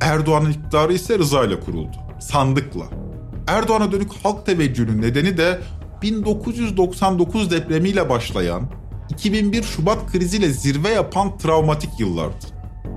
[0.00, 1.96] Erdoğan'ın iktidarı ise rıza ile kuruldu.
[2.20, 2.84] Sandıkla.
[3.46, 5.60] Erdoğan'a dönük halk teveccühünün nedeni de
[6.02, 8.62] 1999 depremiyle başlayan,
[9.10, 12.46] 2001 Şubat kriziyle zirve yapan travmatik yıllardı.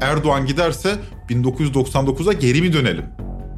[0.01, 0.95] Erdoğan giderse
[1.29, 3.05] 1999'a geri mi dönelim?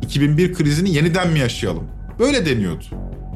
[0.09, 1.83] 2001 krizini yeniden mi yaşayalım?
[2.19, 2.83] Böyle deniyordu.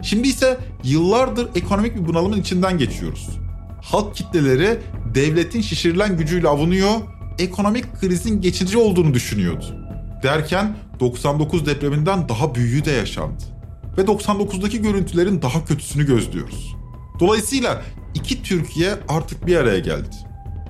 [0.01, 3.29] Şimdi ise yıllardır ekonomik bir bunalımın içinden geçiyoruz.
[3.81, 4.79] Halk kitleleri
[5.15, 6.91] devletin şişirilen gücüyle avunuyor,
[7.39, 9.65] ekonomik krizin geçici olduğunu düşünüyordu.
[10.23, 13.43] Derken 99 depreminden daha büyüğü de yaşandı.
[13.97, 16.75] Ve 99'daki görüntülerin daha kötüsünü gözlüyoruz.
[17.19, 17.81] Dolayısıyla
[18.13, 20.15] iki Türkiye artık bir araya geldi.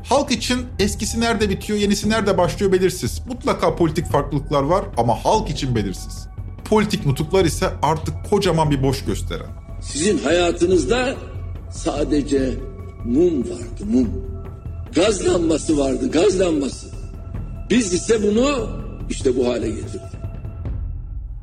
[0.03, 3.21] Halk için eskisi nerede bitiyor, yenisi nerede başlıyor belirsiz.
[3.27, 6.27] Mutlaka politik farklılıklar var ama halk için belirsiz.
[6.65, 9.47] Politik nutuklar ise artık kocaman bir boş gösteren.
[9.81, 11.15] Sizin hayatınızda
[11.71, 12.53] sadece
[13.05, 14.09] mum vardı mum.
[14.95, 16.87] Gaz lambası vardı gaz lambası.
[17.69, 18.69] Biz ise bunu
[19.09, 20.01] işte bu hale getirdik.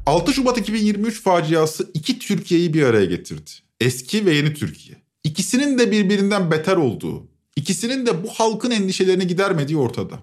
[0.06, 3.50] 6 Şubat 2023 faciası iki Türkiye'yi bir araya getirdi.
[3.80, 4.96] Eski ve yeni Türkiye.
[5.24, 10.18] İkisinin de birbirinden beter olduğu, ikisinin de bu halkın endişelerini gidermediği ortada.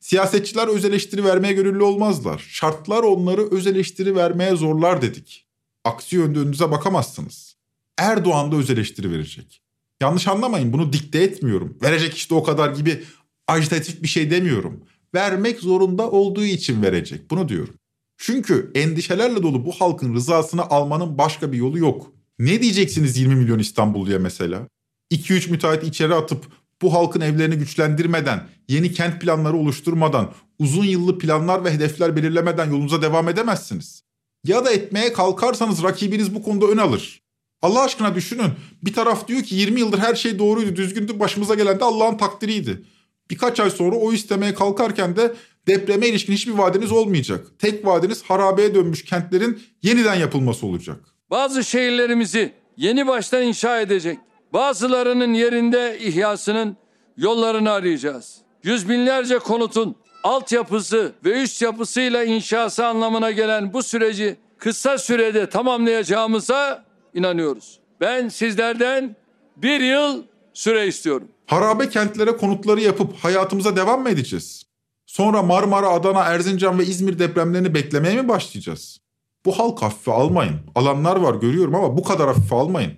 [0.00, 2.46] Siyasetçiler öz eleştiri vermeye gönüllü olmazlar.
[2.48, 5.46] Şartlar onları öz eleştiri vermeye zorlar dedik.
[5.84, 7.56] Aksi yönde önünüze bakamazsınız.
[7.98, 9.62] Erdoğan da öz eleştiri verecek.
[10.00, 11.78] Yanlış anlamayın bunu dikte etmiyorum.
[11.82, 13.02] Verecek işte o kadar gibi
[13.46, 14.84] ajitatif bir şey demiyorum.
[15.14, 17.30] Vermek zorunda olduğu için verecek.
[17.30, 17.74] Bunu diyorum.
[18.16, 22.12] Çünkü endişelerle dolu bu halkın rızasını almanın başka bir yolu yok.
[22.38, 24.68] Ne diyeceksiniz 20 milyon İstanbulluya mesela?
[25.12, 26.46] 2-3 müteahhit içeri atıp
[26.82, 33.02] bu halkın evlerini güçlendirmeden, yeni kent planları oluşturmadan, uzun yıllı planlar ve hedefler belirlemeden yolunuza
[33.02, 34.02] devam edemezsiniz.
[34.44, 37.22] Ya da etmeye kalkarsanız rakibiniz bu konuda ön alır.
[37.62, 38.50] Allah aşkına düşünün.
[38.82, 42.82] Bir taraf diyor ki 20 yıldır her şey doğruydu, düzgündü, başımıza gelen de Allah'ın takdiriydi.
[43.30, 45.34] Birkaç ay sonra o istemeye kalkarken de
[45.66, 47.46] depreme ilişkin hiçbir vaadiniz olmayacak.
[47.58, 50.96] Tek vaadiniz harabeye dönmüş kentlerin yeniden yapılması olacak.
[51.30, 54.18] Bazı şehirlerimizi yeni baştan inşa edecek.
[54.52, 56.76] Bazılarının yerinde ihyasının
[57.16, 58.38] yollarını arayacağız.
[58.62, 66.84] Yüz binlerce konutun altyapısı ve üst yapısıyla inşası anlamına gelen bu süreci kısa sürede tamamlayacağımıza
[67.14, 67.78] inanıyoruz.
[68.00, 69.16] Ben sizlerden
[69.56, 70.22] bir yıl
[70.54, 71.28] süre istiyorum.
[71.46, 74.62] Harabe kentlere konutları yapıp hayatımıza devam mı edeceğiz?
[75.06, 78.98] Sonra Marmara, Adana, Erzincan ve İzmir depremlerini beklemeye mi başlayacağız?
[79.44, 80.56] Bu halk hafife almayın.
[80.74, 82.92] Alanlar var görüyorum ama bu kadar hafife almayın.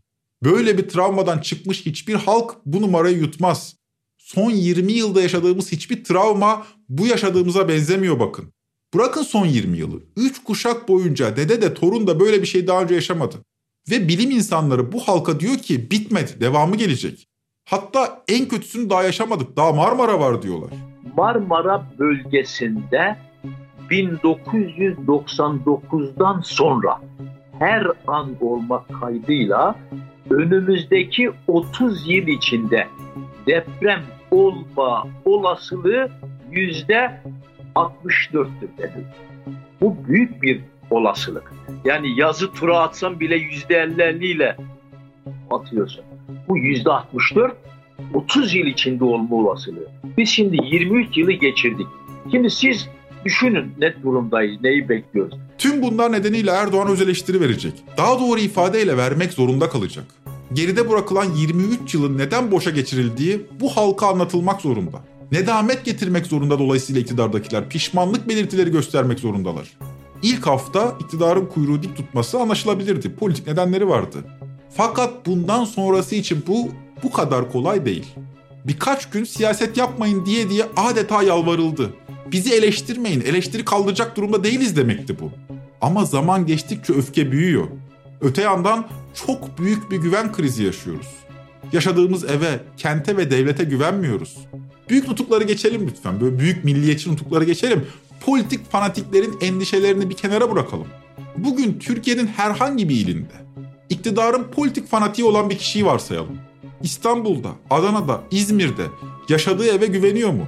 [0.44, 3.76] Böyle bir travmadan çıkmış hiçbir halk bu numarayı yutmaz.
[4.18, 8.53] Son 20 yılda yaşadığımız hiçbir travma bu yaşadığımıza benzemiyor bakın.
[8.94, 10.00] Bırakın son 20 yılı.
[10.16, 13.37] 3 kuşak boyunca dede de torun da böyle bir şey daha önce yaşamadı.
[13.90, 17.26] Ve bilim insanları bu halka diyor ki bitmedi, devamı gelecek.
[17.64, 20.70] Hatta en kötüsünü daha yaşamadık, daha Marmara var diyorlar.
[21.16, 23.16] Marmara bölgesinde
[23.90, 27.00] 1999'dan sonra
[27.59, 29.76] her an olmak kaydıyla
[30.31, 32.87] önümüzdeki 30 yıl içinde
[33.47, 36.11] deprem olma olasılığı
[36.51, 37.21] yüzde
[37.75, 39.14] 64'tür denildi.
[39.81, 41.53] Bu büyük bir olasılık.
[41.85, 44.57] Yani yazı tura atsan bile yüzde 50 ile
[45.51, 46.05] atıyorsun.
[46.49, 47.57] Bu yüzde 64
[48.14, 49.88] 30 yıl içinde olma olasılığı.
[50.19, 51.87] Biz şimdi 23 yılı geçirdik.
[52.31, 52.88] Şimdi siz
[53.24, 55.38] düşünün ne durumdayız, neyi bekliyoruz.
[55.59, 57.72] Tüm bunlar nedeniyle Erdoğan öz eleştiri verecek.
[57.96, 60.04] Daha doğru ifadeyle vermek zorunda kalacak.
[60.52, 65.00] Geride bırakılan 23 yılın neden boşa geçirildiği bu halka anlatılmak zorunda.
[65.33, 69.68] Nedamet getirmek zorunda dolayısıyla iktidardakiler pişmanlık belirtileri göstermek zorundalar.
[70.22, 73.14] İlk hafta iktidarın kuyruğu dik tutması anlaşılabilirdi.
[73.14, 74.18] Politik nedenleri vardı.
[74.76, 76.68] Fakat bundan sonrası için bu
[77.02, 78.06] bu kadar kolay değil.
[78.64, 81.90] Birkaç gün siyaset yapmayın diye diye adeta yalvarıldı.
[82.33, 85.31] Bizi eleştirmeyin, eleştiri kaldıracak durumda değiliz demekti bu.
[85.81, 87.66] Ama zaman geçtikçe öfke büyüyor.
[88.21, 88.88] Öte yandan
[89.27, 91.07] çok büyük bir güven krizi yaşıyoruz.
[91.73, 94.37] Yaşadığımız eve, kente ve devlete güvenmiyoruz.
[94.88, 96.21] Büyük nutukları geçelim lütfen.
[96.21, 97.87] Böyle büyük milliyetçi nutukları geçelim.
[98.21, 100.87] Politik fanatiklerin endişelerini bir kenara bırakalım.
[101.37, 103.35] Bugün Türkiye'nin herhangi bir ilinde
[103.88, 106.38] iktidarın politik fanatiği olan bir kişiyi varsayalım.
[106.83, 108.87] İstanbul'da, Adana'da, İzmir'de
[109.29, 110.47] yaşadığı eve güveniyor mu?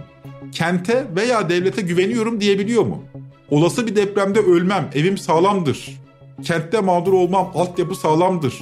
[0.52, 3.02] Kente veya devlete güveniyorum diyebiliyor mu?
[3.50, 6.00] Olası bir depremde ölmem, evim sağlamdır.
[6.42, 8.60] Kentte mağdur olmam, altyapı sağlamdır.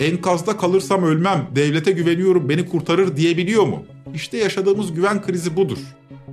[0.00, 3.82] Enkazda kalırsam ölmem, devlete güveniyorum, beni kurtarır diyebiliyor mu?
[4.14, 5.78] İşte yaşadığımız güven krizi budur.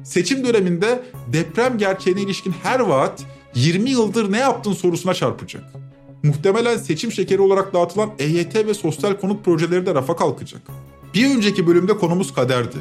[0.04, 1.04] Seçim döneminde
[1.34, 3.24] deprem gerçeğine ilişkin her vaat
[3.56, 5.64] 20 yıldır ne yaptın sorusuna çarpacak.
[6.24, 10.62] Muhtemelen seçim şekeri olarak dağıtılan EYT ve sosyal konut projeleri de rafa kalkacak.
[11.14, 12.78] Bir önceki bölümde konumuz kaderdi.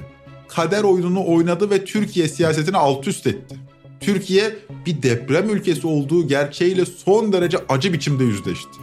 [0.49, 3.57] Kader oyununu oynadı ve Türkiye siyasetini alt üst etti.
[4.01, 8.79] Türkiye bir deprem ülkesi olduğu gerçeğiyle son derece acı biçimde yüzleşti.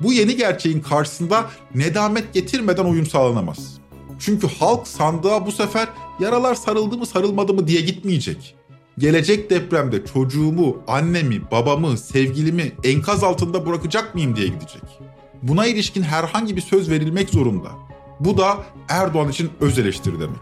[0.00, 3.78] Bu yeni gerçeğin karşısında nedamet getirmeden uyum sağlanamaz.
[4.18, 5.88] Çünkü halk sandığa bu sefer
[6.20, 8.56] yaralar sarıldı mı sarılmadı mı diye gitmeyecek.
[8.98, 14.82] Gelecek depremde çocuğumu, annemi, babamı, sevgilimi enkaz altında bırakacak mıyım diye gidecek.
[15.42, 17.68] Buna ilişkin herhangi bir söz verilmek zorunda.
[18.20, 20.40] Bu da Erdoğan için öz eleştiri demek.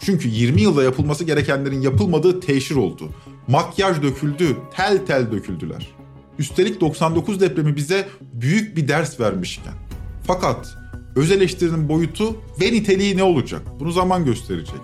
[0.00, 3.08] Çünkü 20 yılda yapılması gerekenlerin yapılmadığı teşhir oldu.
[3.48, 5.88] Makyaj döküldü, tel tel döküldüler.
[6.38, 9.74] Üstelik 99 depremi bize büyük bir ders vermişken.
[10.26, 10.76] Fakat
[11.16, 13.62] öz eleştirinin boyutu ve niteliği ne olacak?
[13.80, 14.80] Bunu zaman gösterecek.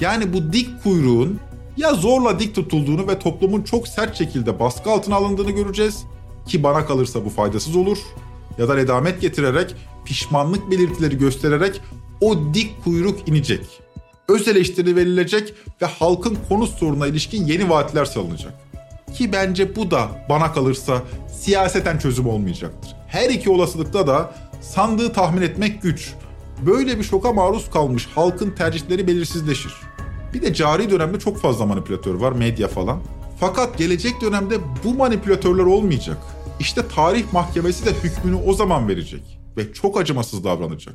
[0.00, 1.40] Yani bu dik kuyruğun
[1.76, 6.04] ya zorla dik tutulduğunu ve toplumun çok sert şekilde baskı altına alındığını göreceğiz
[6.46, 7.98] ki bana kalırsa bu faydasız olur
[8.58, 11.80] ya da redamet getirerek pişmanlık belirtileri göstererek
[12.20, 13.82] o dik kuyruk inecek.
[14.28, 18.54] Öz eleştiri verilecek ve halkın konu sorununa ilişkin yeni vaatler salınacak.
[19.14, 21.02] Ki bence bu da bana kalırsa
[21.40, 22.96] siyaseten çözüm olmayacaktır.
[23.08, 26.12] Her iki olasılıkta da sandığı tahmin etmek güç.
[26.66, 29.72] Böyle bir şoka maruz kalmış halkın tercihleri belirsizleşir.
[30.34, 33.02] Bir de cari dönemde çok fazla manipülatör var, medya falan.
[33.40, 36.18] Fakat gelecek dönemde bu manipülatörler olmayacak.
[36.60, 40.94] İşte tarih mahkemesi de hükmünü o zaman verecek ve çok acımasız davranacak.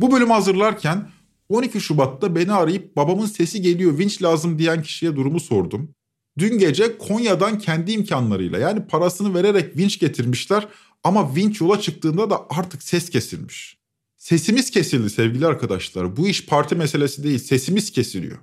[0.00, 1.08] Bu bölümü hazırlarken
[1.52, 5.94] 12 Şubat'ta beni arayıp babamın sesi geliyor vinç lazım diyen kişiye durumu sordum.
[6.38, 10.68] Dün gece Konya'dan kendi imkanlarıyla yani parasını vererek vinç getirmişler
[11.04, 13.78] ama vinç yola çıktığında da artık ses kesilmiş.
[14.16, 16.16] Sesimiz kesildi sevgili arkadaşlar.
[16.16, 18.38] Bu iş parti meselesi değil, sesimiz kesiliyor.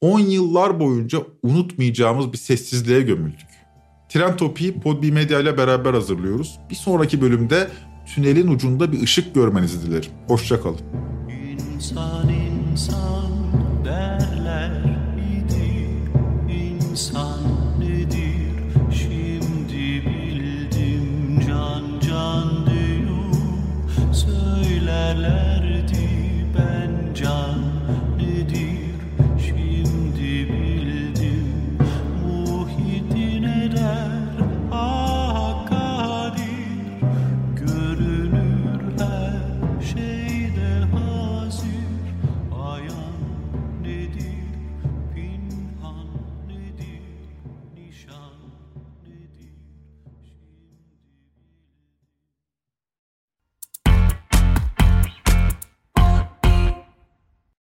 [0.00, 3.48] 10 yıllar boyunca unutmayacağımız bir sessizliğe gömüldük.
[4.08, 6.58] Tren Topi'yi Podbi Medya ile beraber hazırlıyoruz.
[6.70, 7.68] Bir sonraki bölümde
[8.14, 10.10] tünelin ucunda bir ışık görmenizi dilerim.
[10.28, 10.80] Hoşçakalın.
[11.74, 12.33] İnsan
[12.74, 13.30] insan
[13.84, 14.70] derler
[15.38, 15.88] idi
[16.48, 17.38] insan
[17.78, 18.54] nedir?
[18.92, 24.12] Şimdi bildim can can diyor.
[24.12, 25.43] Söylerlerdi